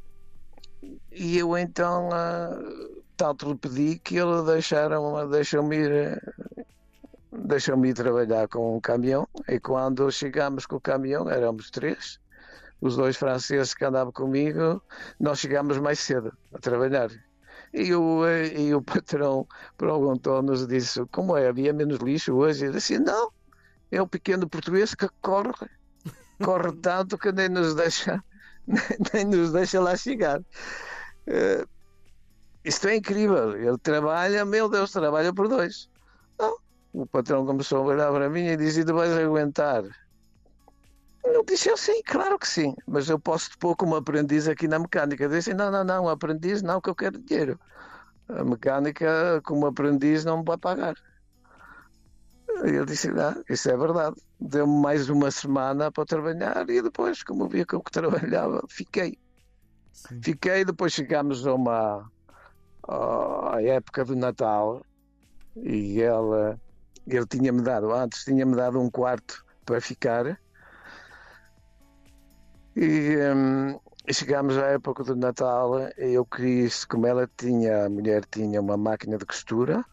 e 1.11 1.37
eu 1.39 1.57
então 1.57 2.09
uh, 2.09 3.03
tanto 3.17 3.49
lhe 3.49 3.57
pedi 3.57 3.99
que 3.99 4.17
ele 4.17 4.43
deixaram, 4.43 5.29
deixou-me 5.29 5.77
ir, 5.77 5.91
eh, 5.91 6.21
deixou-me 7.33 7.89
ir 7.89 7.93
trabalhar 7.93 8.47
com 8.47 8.77
um 8.77 8.79
caminhão 8.81 9.27
e 9.47 9.59
quando 9.59 10.11
chegámos 10.11 10.65
com 10.65 10.75
o 10.75 10.81
caminhão 10.81 11.29
éramos 11.29 11.69
três, 11.71 12.19
os 12.79 12.95
dois 12.95 13.17
franceses 13.17 13.73
que 13.73 13.85
andavam 13.85 14.11
comigo, 14.11 14.81
nós 15.19 15.39
chegámos 15.39 15.77
mais 15.77 15.99
cedo 15.99 16.35
a 16.53 16.59
trabalhar. 16.59 17.09
E 17.73 17.93
o, 17.95 18.27
e 18.27 18.73
o 18.75 18.81
patrão 18.81 19.47
perguntou-nos, 19.77 20.67
disse, 20.67 21.03
como 21.07 21.35
é, 21.35 21.47
havia 21.47 21.73
menos 21.73 21.99
lixo 21.99 22.33
hoje? 22.35 22.65
Ele 22.65 22.73
disse, 22.73 22.99
não, 22.99 23.31
é 23.91 24.01
o 24.01 24.07
pequeno 24.07 24.47
português 24.47 24.93
que 24.93 25.07
corre, 25.21 25.69
corre 26.43 26.71
tanto 26.81 27.17
que 27.17 27.31
nem 27.31 27.49
nos 27.49 27.73
deixa, 27.73 28.23
nem 29.13 29.25
nos 29.25 29.51
deixa 29.51 29.79
lá 29.79 29.95
chegar. 29.95 30.39
Uh, 30.39 31.67
isto 32.63 32.87
é 32.87 32.95
incrível, 32.95 33.57
ele 33.57 33.77
trabalha, 33.79 34.45
meu 34.45 34.69
Deus, 34.69 34.91
trabalha 34.91 35.33
por 35.33 35.47
dois. 35.47 35.89
O 36.93 37.05
patrão 37.05 37.45
começou 37.45 37.79
a 37.79 37.93
olhar 37.93 38.11
para 38.11 38.29
mim 38.29 38.45
e 38.45 38.57
disse, 38.57 38.85
tu 38.85 38.93
vais 38.93 39.11
aguentar 39.11 39.83
ele 41.23 41.43
disse, 41.45 41.69
eu 41.69 41.77
sim, 41.77 42.01
claro 42.03 42.37
que 42.37 42.47
sim, 42.47 42.75
mas 42.85 43.09
eu 43.09 43.17
posso 43.17 43.51
te 43.51 43.57
pôr 43.57 43.75
como 43.75 43.95
aprendiz 43.95 44.47
aqui 44.47 44.67
na 44.67 44.77
mecânica. 44.77 45.23
Eu 45.23 45.29
disse, 45.29 45.53
não, 45.53 45.71
não, 45.71 45.83
não, 45.83 46.09
aprendiz 46.09 46.61
não, 46.61 46.81
que 46.81 46.89
eu 46.89 46.95
quero 46.95 47.17
dinheiro. 47.17 47.59
A 48.27 48.43
mecânica 48.43 49.41
como 49.43 49.65
aprendiz 49.65 50.25
não 50.25 50.39
me 50.39 50.43
vai 50.45 50.57
pagar. 50.57 50.95
Ele 52.63 52.85
disse, 52.85 53.09
não, 53.09 53.41
isso 53.49 53.69
é 53.69 53.77
verdade. 53.77 54.15
Deu-me 54.39 54.81
mais 54.81 55.09
uma 55.09 55.31
semana 55.31 55.91
para 55.91 56.05
trabalhar 56.05 56.69
e 56.69 56.81
depois, 56.81 57.23
como 57.23 57.47
via 57.47 57.65
que 57.65 57.75
eu 57.75 57.81
trabalhava, 57.91 58.61
fiquei. 58.69 59.17
Sim. 59.93 60.21
Fiquei, 60.21 60.65
depois 60.65 60.91
chegámos 60.91 61.47
a 61.47 61.53
uma 61.53 62.11
à 62.85 63.61
época 63.61 64.03
do 64.03 64.15
Natal 64.15 64.85
e 65.55 66.01
ele, 66.01 66.57
ele 67.07 67.25
tinha-me 67.25 67.61
dado, 67.61 67.91
antes 67.93 68.23
tinha-me 68.23 68.55
dado 68.55 68.79
um 68.79 68.89
quarto 68.89 69.45
para 69.65 69.79
ficar 69.81 70.37
e, 72.75 73.17
um, 73.35 73.79
chegámos 74.11 74.57
à 74.57 74.67
época 74.67 75.03
do 75.03 75.15
Natal 75.15 75.79
eu 75.97 76.25
quis, 76.25 76.85
como 76.85 77.05
ela 77.05 77.29
tinha, 77.37 77.85
a 77.85 77.89
mulher 77.89 78.25
tinha 78.25 78.59
uma 78.59 78.75
máquina 78.75 79.17
de 79.17 79.25
costura, 79.25 79.85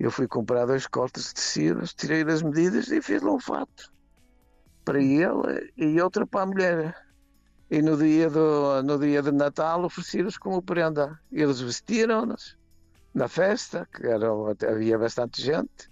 eu 0.00 0.10
fui 0.10 0.26
comprar 0.26 0.66
dois 0.66 0.86
cortes 0.86 1.28
de 1.28 1.34
tecidos, 1.34 1.94
tirei 1.94 2.22
as 2.22 2.42
medidas 2.42 2.88
e 2.90 3.02
fiz-lhe 3.02 3.28
um 3.28 3.38
fato 3.38 3.92
para 4.84 5.02
ele 5.02 5.72
e 5.76 6.00
outra 6.00 6.26
para 6.26 6.42
a 6.42 6.46
mulher. 6.46 7.06
E 7.70 7.82
no 7.82 7.96
dia, 7.96 8.30
do, 8.30 8.82
no 8.82 8.98
dia 8.98 9.20
de 9.20 9.32
Natal 9.32 9.84
ofereci-los 9.84 10.38
como 10.38 10.62
prenda. 10.62 11.18
Eles 11.32 11.60
vestiram-nos 11.60 12.56
na 13.12 13.26
festa, 13.26 13.88
que 13.92 14.06
era, 14.06 14.28
havia 14.70 14.96
bastante 14.96 15.42
gente. 15.42 15.90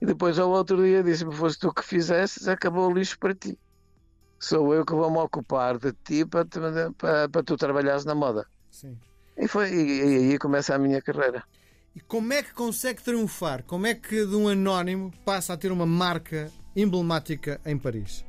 E 0.00 0.06
depois 0.06 0.38
ao 0.38 0.50
outro 0.50 0.82
dia 0.82 1.02
disse-me: 1.02 1.34
foste 1.34 1.60
tu 1.60 1.72
que 1.72 1.84
fizesses, 1.84 2.48
acabou 2.48 2.90
o 2.90 2.94
lixo 2.94 3.18
para 3.18 3.34
ti 3.34 3.58
sou 4.38 4.72
eu 4.74 4.84
que 4.84 4.94
vou 4.94 5.10
me 5.10 5.18
ocupar 5.18 5.78
de 5.78 5.92
ti 5.92 6.24
para, 6.24 6.46
para, 6.96 7.28
para 7.28 7.42
tu 7.42 7.56
trabalhares 7.56 8.04
na 8.04 8.14
moda. 8.14 8.46
Sim. 8.70 8.96
E, 9.36 9.48
foi, 9.48 9.70
e, 9.70 10.00
e 10.00 10.32
aí 10.32 10.38
começa 10.38 10.74
a 10.74 10.78
minha 10.78 11.02
carreira. 11.02 11.42
E 11.94 12.00
como 12.00 12.32
é 12.32 12.42
que 12.42 12.52
consegue 12.52 13.02
triunfar? 13.02 13.64
Como 13.64 13.86
é 13.86 13.94
que 13.94 14.24
de 14.24 14.36
um 14.36 14.48
anónimo 14.48 15.12
passa 15.24 15.54
a 15.54 15.56
ter 15.56 15.72
uma 15.72 15.86
marca 15.86 16.50
emblemática 16.76 17.60
em 17.66 17.76
Paris? 17.76 18.24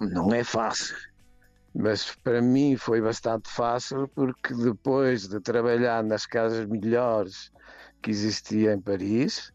Não 0.00 0.32
é 0.32 0.42
fácil. 0.42 0.96
Mas 1.74 2.14
para 2.22 2.40
mim 2.40 2.76
foi 2.76 3.00
bastante 3.00 3.50
fácil 3.50 4.08
porque 4.14 4.54
depois 4.54 5.28
de 5.28 5.40
trabalhar 5.40 6.04
nas 6.04 6.24
casas 6.24 6.66
melhores 6.66 7.50
que 8.04 8.10
existia 8.10 8.74
em 8.74 8.80
Paris, 8.82 9.50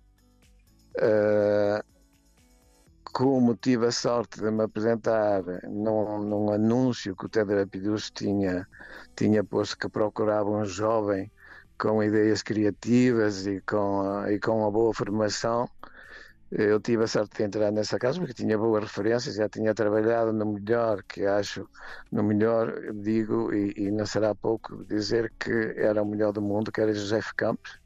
uh, 0.97 1.83
como 3.03 3.55
tive 3.55 3.85
a 3.85 3.91
sorte 3.91 4.41
de 4.41 4.49
me 4.49 4.63
apresentar 4.63 5.43
num, 5.69 6.17
num 6.23 6.51
anúncio 6.51 7.15
que 7.15 7.27
o 7.27 7.29
Tedrapidus 7.29 8.09
tinha, 8.09 8.67
tinha 9.15 9.43
posto 9.43 9.77
que 9.77 9.87
procurava 9.87 10.49
um 10.49 10.65
jovem 10.65 11.31
com 11.77 12.01
ideias 12.01 12.41
criativas 12.41 13.45
e 13.45 13.61
com, 13.61 14.25
e 14.27 14.39
com 14.39 14.57
uma 14.61 14.71
boa 14.71 14.95
formação, 14.95 15.69
eu 16.51 16.79
tive 16.79 17.03
a 17.03 17.07
sorte 17.07 17.37
de 17.37 17.43
entrar 17.43 17.71
nessa 17.71 17.99
casa 17.99 18.17
porque 18.17 18.33
tinha 18.33 18.57
boas 18.57 18.83
referências, 18.83 19.35
já 19.35 19.47
tinha 19.47 19.75
trabalhado 19.75 20.33
no 20.33 20.53
melhor, 20.53 21.03
que 21.03 21.23
acho, 21.23 21.69
no 22.11 22.23
melhor, 22.23 22.73
digo, 22.95 23.53
e, 23.53 23.73
e 23.77 23.91
não 23.91 24.07
será 24.07 24.33
pouco 24.33 24.83
dizer 24.85 25.31
que 25.39 25.51
era 25.77 26.01
o 26.01 26.05
melhor 26.05 26.31
do 26.31 26.41
mundo, 26.41 26.71
que 26.71 26.81
era 26.81 26.91
José 26.91 27.21
Campos. 27.37 27.78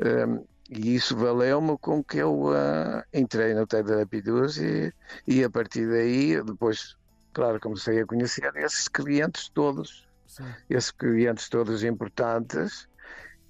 Um, 0.00 0.44
e 0.70 0.94
isso 0.94 1.16
valeu-me 1.16 1.78
com 1.78 2.04
que 2.04 2.18
eu 2.18 2.48
uh, 2.50 3.02
entrei 3.12 3.54
no 3.54 3.66
TED 3.66 3.88
da 3.88 4.06
Pidus 4.06 4.58
e, 4.58 4.92
e 5.26 5.42
a 5.42 5.48
partir 5.48 5.88
daí, 5.88 6.42
depois, 6.42 6.96
claro, 7.32 7.58
comecei 7.58 8.00
a 8.00 8.06
conhecer 8.06 8.54
esses 8.56 8.86
clientes 8.86 9.48
todos, 9.48 10.06
Sim. 10.26 10.44
esses 10.68 10.90
clientes 10.90 11.48
todos 11.48 11.82
importantes, 11.82 12.86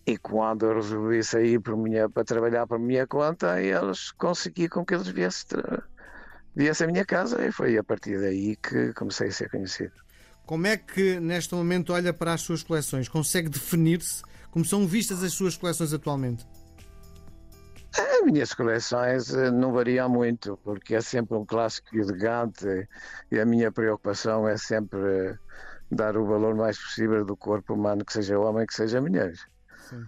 e 0.07 0.17
quando 0.17 0.65
eu 0.65 0.77
resolvi 0.77 1.23
sair 1.23 1.61
por 1.61 1.77
minha, 1.77 2.09
para 2.09 2.25
trabalhar 2.25 2.67
para 2.67 2.77
a 2.77 2.81
minha 2.81 3.07
conta, 3.07 3.61
eles 3.61 4.11
consegui 4.13 4.69
com 4.69 4.83
que 4.83 4.95
eles 4.95 5.09
viessem, 5.09 5.59
viessem 6.55 6.87
à 6.87 6.91
minha 6.91 7.05
casa 7.05 7.45
e 7.45 7.53
foi 7.53 7.77
a 7.77 7.85
partir 7.85 8.19
daí 8.19 8.57
que 8.57 8.95
comecei 8.95 9.29
a 9.29 9.33
ser 9.33 9.51
conhecido. 9.51 9.93
Como 10.47 10.67
é 10.67 10.79
que 10.79 11.21
neste 11.21 11.55
momento 11.55 11.93
olha 11.93 12.15
para 12.15 12.33
as 12.33 12.41
suas 12.41 12.63
coleções? 12.63 13.07
Consegue 13.07 13.51
definir-se 13.51 14.23
como 14.51 14.65
são 14.65 14.87
vistas 14.87 15.23
as 15.23 15.33
suas 15.33 15.57
coleções 15.57 15.93
atualmente? 15.93 16.47
As 17.97 18.25
minhas 18.25 18.53
coleções 18.53 19.33
eh, 19.35 19.51
não 19.51 19.73
variam 19.73 20.09
muito, 20.09 20.59
porque 20.63 20.95
é 20.95 21.01
sempre 21.01 21.37
um 21.37 21.45
clássico 21.45 21.97
elegante 21.97 22.89
e 23.31 23.41
a 23.41 23.47
minha 23.47 23.73
preocupação 23.73 24.47
é 24.47 24.57
sempre 24.57 25.39
dar 25.91 26.17
o 26.17 26.27
valor 26.27 26.55
mais 26.55 26.79
possível 26.79 27.25
do 27.25 27.37
corpo 27.37 27.75
humano, 27.75 28.05
que 28.05 28.13
seja 28.13 28.39
homem, 28.39 28.67
que 28.67 28.75
seja 28.75 29.01
mulher. 29.01 29.35
Sim. 29.89 30.07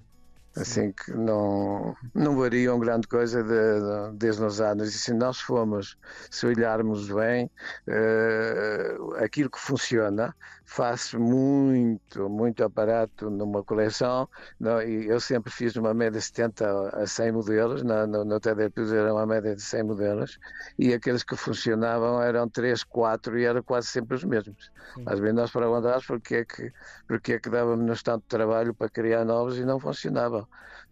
Assim 0.57 0.93
que 0.93 1.13
não, 1.13 1.97
não 2.13 2.37
variam 2.37 2.79
grande 2.79 3.07
coisa 3.07 3.43
de, 3.43 3.49
de, 3.49 4.17
desde 4.17 4.43
os 4.43 4.61
anos. 4.61 4.95
E 4.95 4.99
se 4.99 5.13
nós 5.13 5.41
formos, 5.41 5.97
se 6.31 6.45
olharmos 6.47 7.09
bem, 7.09 7.49
uh, 7.87 9.15
aquilo 9.23 9.49
que 9.49 9.61
funciona, 9.61 10.35
faz 10.71 11.15
muito, 11.15 12.29
muito 12.29 12.63
aparato 12.63 13.29
numa 13.29 13.63
coleção. 13.65 14.29
Não, 14.59 14.81
e 14.81 15.09
eu 15.09 15.19
sempre 15.19 15.53
fiz 15.53 15.75
uma 15.75 15.93
média 15.93 16.21
de 16.21 16.25
70 16.25 16.91
a 16.97 17.07
100 17.07 17.33
modelos, 17.33 17.83
no, 17.83 18.07
no, 18.07 18.25
no 18.25 18.39
TDP 18.39 18.83
era 18.95 19.13
uma 19.13 19.27
média 19.27 19.55
de 19.55 19.63
100 19.63 19.83
modelos, 19.83 20.39
e 20.79 20.95
aqueles 20.95 21.25
que 21.25 21.35
funcionavam 21.35 22.23
eram 22.23 22.49
3, 22.49 22.85
4 22.85 23.39
e 23.39 23.45
eram 23.45 23.63
quase 23.65 23.89
sempre 23.89 24.17
os 24.17 24.23
mesmos. 24.23 24.71
Sim. 24.95 25.03
Às 25.07 25.19
vezes 25.19 25.35
nós 25.35 25.51
perguntávamos 25.51 26.07
porque 26.07 26.37
é 26.37 26.45
que, 26.45 26.73
porque 27.09 27.33
é 27.33 27.39
que 27.41 27.51
dávamos 27.51 28.03
tanto 28.05 28.25
trabalho 28.29 28.73
para 28.73 28.89
criar 28.89 29.25
novos 29.25 29.59
e 29.59 29.65
não 29.65 29.81
funcionavam. 29.81 30.40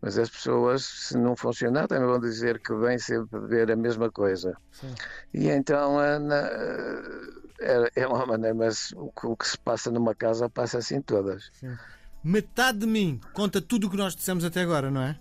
Mas 0.00 0.16
as 0.16 0.30
pessoas, 0.30 0.84
se 0.84 1.18
não 1.18 1.34
funcionar, 1.36 1.88
também 1.88 2.06
vão 2.06 2.20
dizer 2.20 2.60
que 2.60 2.72
vêm 2.74 2.98
sempre 2.98 3.40
ver 3.40 3.70
a 3.70 3.76
mesma 3.76 4.10
coisa. 4.10 4.56
Sim. 4.70 4.94
E 5.34 5.48
então 5.48 6.00
é, 7.60 7.90
é 7.96 8.06
uma 8.06 8.24
maneira, 8.24 8.54
mas 8.54 8.92
o, 8.92 9.12
o, 9.24 9.36
que 9.36 9.48
se 9.48 9.58
passa 9.58 9.90
numa 9.90 10.14
casa 10.14 10.48
passa 10.48 10.78
assim 10.78 11.02
todas. 11.02 11.50
Sim. 11.52 11.76
Metade 12.22 12.78
de 12.78 12.86
mim 12.86 13.20
conta 13.32 13.60
tudo 13.60 13.86
o 13.86 13.90
que 13.90 13.96
nós 13.96 14.14
dissemos 14.14 14.44
até 14.44 14.60
agora, 14.60 14.90
não 14.90 15.02
é? 15.02 15.18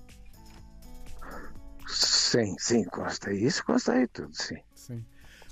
Sim, 1.87 2.55
sim, 2.59 2.83
consta 2.83 3.31
isso, 3.31 3.63
consta 3.65 3.93
aí 3.93 4.07
tudo, 4.07 4.35
sim. 4.35 4.57
sim. 4.75 5.05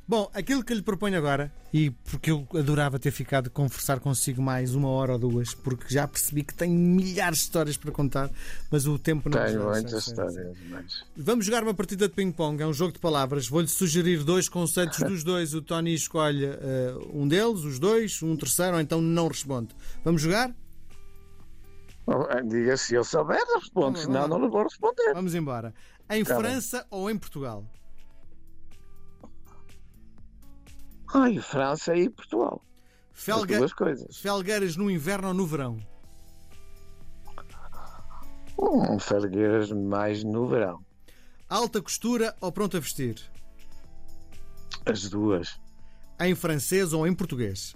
Bom, 0.08 0.30
aquilo 0.36 0.64
que 0.64 0.72
lhe 0.72 0.84
proponho 0.84 1.18
agora, 1.18 1.52
e 1.74 1.90
porque 1.90 2.30
eu 2.30 2.48
adorava 2.54 3.00
ter 3.00 3.10
ficado 3.10 3.48
a 3.48 3.50
conversar 3.50 4.00
consigo 4.00 4.40
mais 4.40 4.76
uma 4.76 4.88
hora 4.88 5.14
ou 5.14 5.18
duas, 5.18 5.56
porque 5.56 5.92
já 5.92 6.08
percebi 6.08 6.44
que 6.44 6.54
tenho 6.54 6.78
milhares 6.78 7.40
de 7.40 7.44
histórias 7.46 7.76
para 7.76 7.92
contar, 7.92 8.30
mas 8.70 8.86
o 8.86 9.00
tempo 9.00 9.30
não 9.30 9.44
Tenho 9.44 9.64
muitas 9.64 10.08
histórias, 10.08 10.56
mas... 10.70 11.04
Vamos 11.18 11.48
jogar 11.48 11.64
uma 11.64 11.74
partida 11.74 12.08
de 12.08 12.14
ping-pong, 12.14 12.62
é 12.62 12.68
um 12.68 12.74
jogo 12.74 12.94
de 12.94 13.00
palavras. 13.00 13.48
Vou-lhe 13.48 13.68
sugerir 13.68 14.24
dois 14.24 14.48
conceitos 14.48 15.00
dos 15.00 15.24
dois. 15.26 15.56
O 15.56 15.62
Tony 15.64 15.96
escolhe 15.96 16.46
uh, 16.46 17.12
um 17.12 17.28
deles, 17.28 17.64
os 17.64 17.80
dois, 17.80 18.22
um 18.22 18.38
terceiro, 18.38 18.76
ou 18.76 18.82
então 18.82 19.02
não 19.02 19.28
responde. 19.28 19.70
Vamos 20.04 20.22
jogar? 20.22 20.54
Oh, 22.06 22.28
diga 22.44 22.78
se 22.78 22.94
eu 22.94 23.04
souber, 23.04 23.42
respondo, 23.56 23.98
senão 23.98 24.28
não 24.28 24.40
lhe 24.40 24.48
vou 24.48 24.62
responder. 24.62 25.14
Vamos 25.16 25.34
embora. 25.34 25.74
Em 26.08 26.24
tá 26.24 26.36
França 26.36 26.78
bem. 26.78 26.88
ou 26.92 27.10
em 27.10 27.18
Portugal? 27.18 27.66
Ai, 31.18 31.40
França 31.40 31.96
e 31.96 32.10
Portugal. 32.10 32.62
Felga... 33.14 33.60
duas 33.60 33.72
coisas. 33.72 34.18
Felgueiras 34.18 34.76
no 34.76 34.92
inverno 34.92 35.30
ou 35.30 35.34
no 35.34 35.48
verão? 35.48 35.80
Hum, 38.60 39.00
felgueiras 39.00 39.72
mais 39.72 40.26
no 40.26 40.46
verão. 40.46 40.84
Alta 41.48 41.82
costura 41.82 42.36
ou 42.42 42.52
pronto 42.52 42.76
a 42.76 42.82
vestir? 42.82 43.16
As 44.86 45.10
duas. 45.10 45.58
Em 46.20 46.36
francês 46.36 46.92
ou 46.92 47.08
em 47.08 47.16
português? 47.16 47.74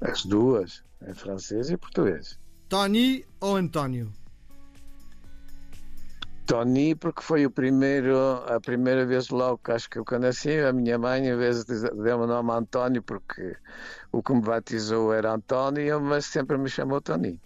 As 0.00 0.24
duas. 0.24 0.84
Em 1.04 1.14
francês 1.14 1.68
e 1.68 1.76
português. 1.76 2.38
Tony 2.68 3.26
ou 3.40 3.56
António? 3.56 4.12
Tony, 6.52 6.94
porque 6.94 7.22
foi 7.22 7.46
o 7.46 7.50
primeiro, 7.50 8.14
a 8.46 8.60
primeira 8.60 9.06
vez 9.06 9.30
logo 9.30 9.56
que 9.56 9.72
acho 9.72 9.88
que 9.88 9.98
eu 9.98 10.04
conheci, 10.04 10.58
a 10.58 10.70
minha 10.70 10.98
mãe, 10.98 11.26
em 11.26 11.34
vez 11.34 11.64
de 11.64 11.80
dar 11.80 12.18
o 12.18 12.26
nome 12.26 12.52
António, 12.52 13.02
porque 13.02 13.56
o 14.12 14.22
que 14.22 14.34
me 14.34 14.42
batizou 14.42 15.14
era 15.14 15.32
António, 15.32 15.98
mas 15.98 16.26
sempre 16.26 16.58
me 16.58 16.68
chamou 16.68 17.00
Tony. 17.00 17.40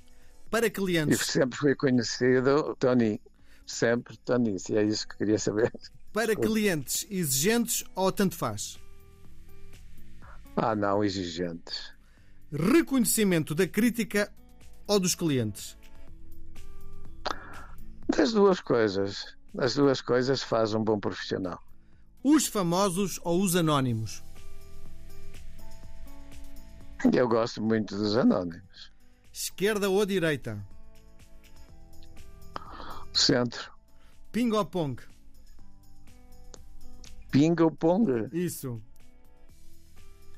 Para 0.51 0.69
clientes. 0.69 1.21
E 1.21 1.25
sempre 1.25 1.57
fui 1.57 1.77
conhecido 1.77 2.75
Tony. 2.81 3.21
Sempre 3.65 4.17
Tony, 4.25 4.59
se 4.59 4.77
é 4.77 4.83
isso 4.83 5.07
que 5.07 5.19
queria 5.19 5.39
saber. 5.39 5.73
Para 6.13 6.35
clientes 6.35 7.07
exigentes 7.09 7.85
ou 7.95 8.11
tanto 8.11 8.35
faz? 8.35 8.77
Ah, 10.57 10.75
não, 10.75 11.05
exigentes. 11.05 11.93
Reconhecimento 12.51 13.55
da 13.55 13.69
crítica 13.69 14.33
ou 14.85 14.99
dos 14.99 15.15
clientes? 15.15 15.77
Das 18.09 18.33
duas 18.33 18.61
coisas. 18.61 19.37
As 19.59 19.75
duas 19.75 20.01
coisas 20.01 20.43
faz 20.43 20.75
um 20.75 20.85
bom 20.85 21.01
profissional. 21.01 21.59
Os 22.23 22.47
famosos 22.47 23.19
ou 23.25 23.41
os 23.41 23.57
anónimos? 23.57 24.23
Eu 27.13 27.29
gosto 27.29 27.63
muito 27.63 27.97
dos 27.97 28.17
anónimos. 28.17 28.93
Esquerda 29.33 29.89
ou 29.89 30.05
direita? 30.05 30.63
Centro. 33.13 33.73
Ping 34.31 34.53
ou 34.53 34.65
pong? 34.65 35.03
Ping 37.31 37.57
ou 37.61 37.71
pong? 37.71 38.29
Isso. 38.33 38.81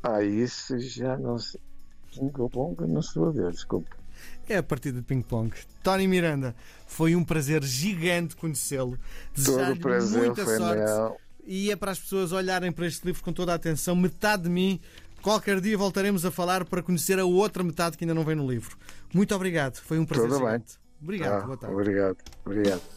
Ah, 0.03 0.23
isso 0.23 0.79
já 0.79 1.17
não 1.17 1.39
sei. 1.39 1.61
Ping 2.13 2.33
ou 2.39 2.49
pong 2.49 2.87
não 2.87 3.01
estou 3.01 3.29
a 3.29 3.31
ver, 3.33 3.51
desculpa 3.51 3.98
é 4.49 4.59
a 4.59 4.63
partida 4.63 4.99
de 4.99 5.05
ping-pong. 5.05 5.53
Tony 5.83 6.07
Miranda, 6.07 6.55
foi 6.87 7.15
um 7.15 7.25
prazer 7.25 7.63
gigante 7.63 8.37
conhecê-lo. 8.37 8.99
Desejar-lhe 9.35 9.79
muita 9.79 10.45
sorte. 10.45 10.83
Meu. 10.83 11.17
E 11.45 11.71
é 11.71 11.77
para 11.77 11.93
as 11.93 11.99
pessoas 11.99 12.33
olharem 12.33 12.71
para 12.71 12.87
este 12.87 13.07
livro 13.07 13.23
com 13.23 13.33
toda 13.33 13.53
a 13.53 13.55
atenção. 13.55 13.97
Metade 13.97 14.45
de 14.45 14.51
mim, 14.51 14.81
qualquer 15.23 15.61
dia 15.61 15.79
voltaremos 15.79 16.25
a 16.25 16.31
falar 16.31 16.65
para 16.65 16.83
conhecer 16.83 17.19
a 17.19 17.25
outra 17.25 17.63
metade 17.63 17.97
que 17.97 18.05
ainda 18.05 18.15
não 18.15 18.25
vem 18.25 18.37
no 18.37 18.51
livro. 18.51 18.77
Muito 19.15 19.35
obrigado, 19.35 19.77
foi 19.77 19.99
um 19.99 20.05
prazer. 20.05 20.29
Tudo 20.29 20.45
bem. 20.45 20.63
Obrigado, 21.01 21.43
ah, 21.43 21.47
boa 21.47 21.57
tarde. 21.57 21.75
Obrigado, 21.75 22.17
obrigado. 22.45 22.83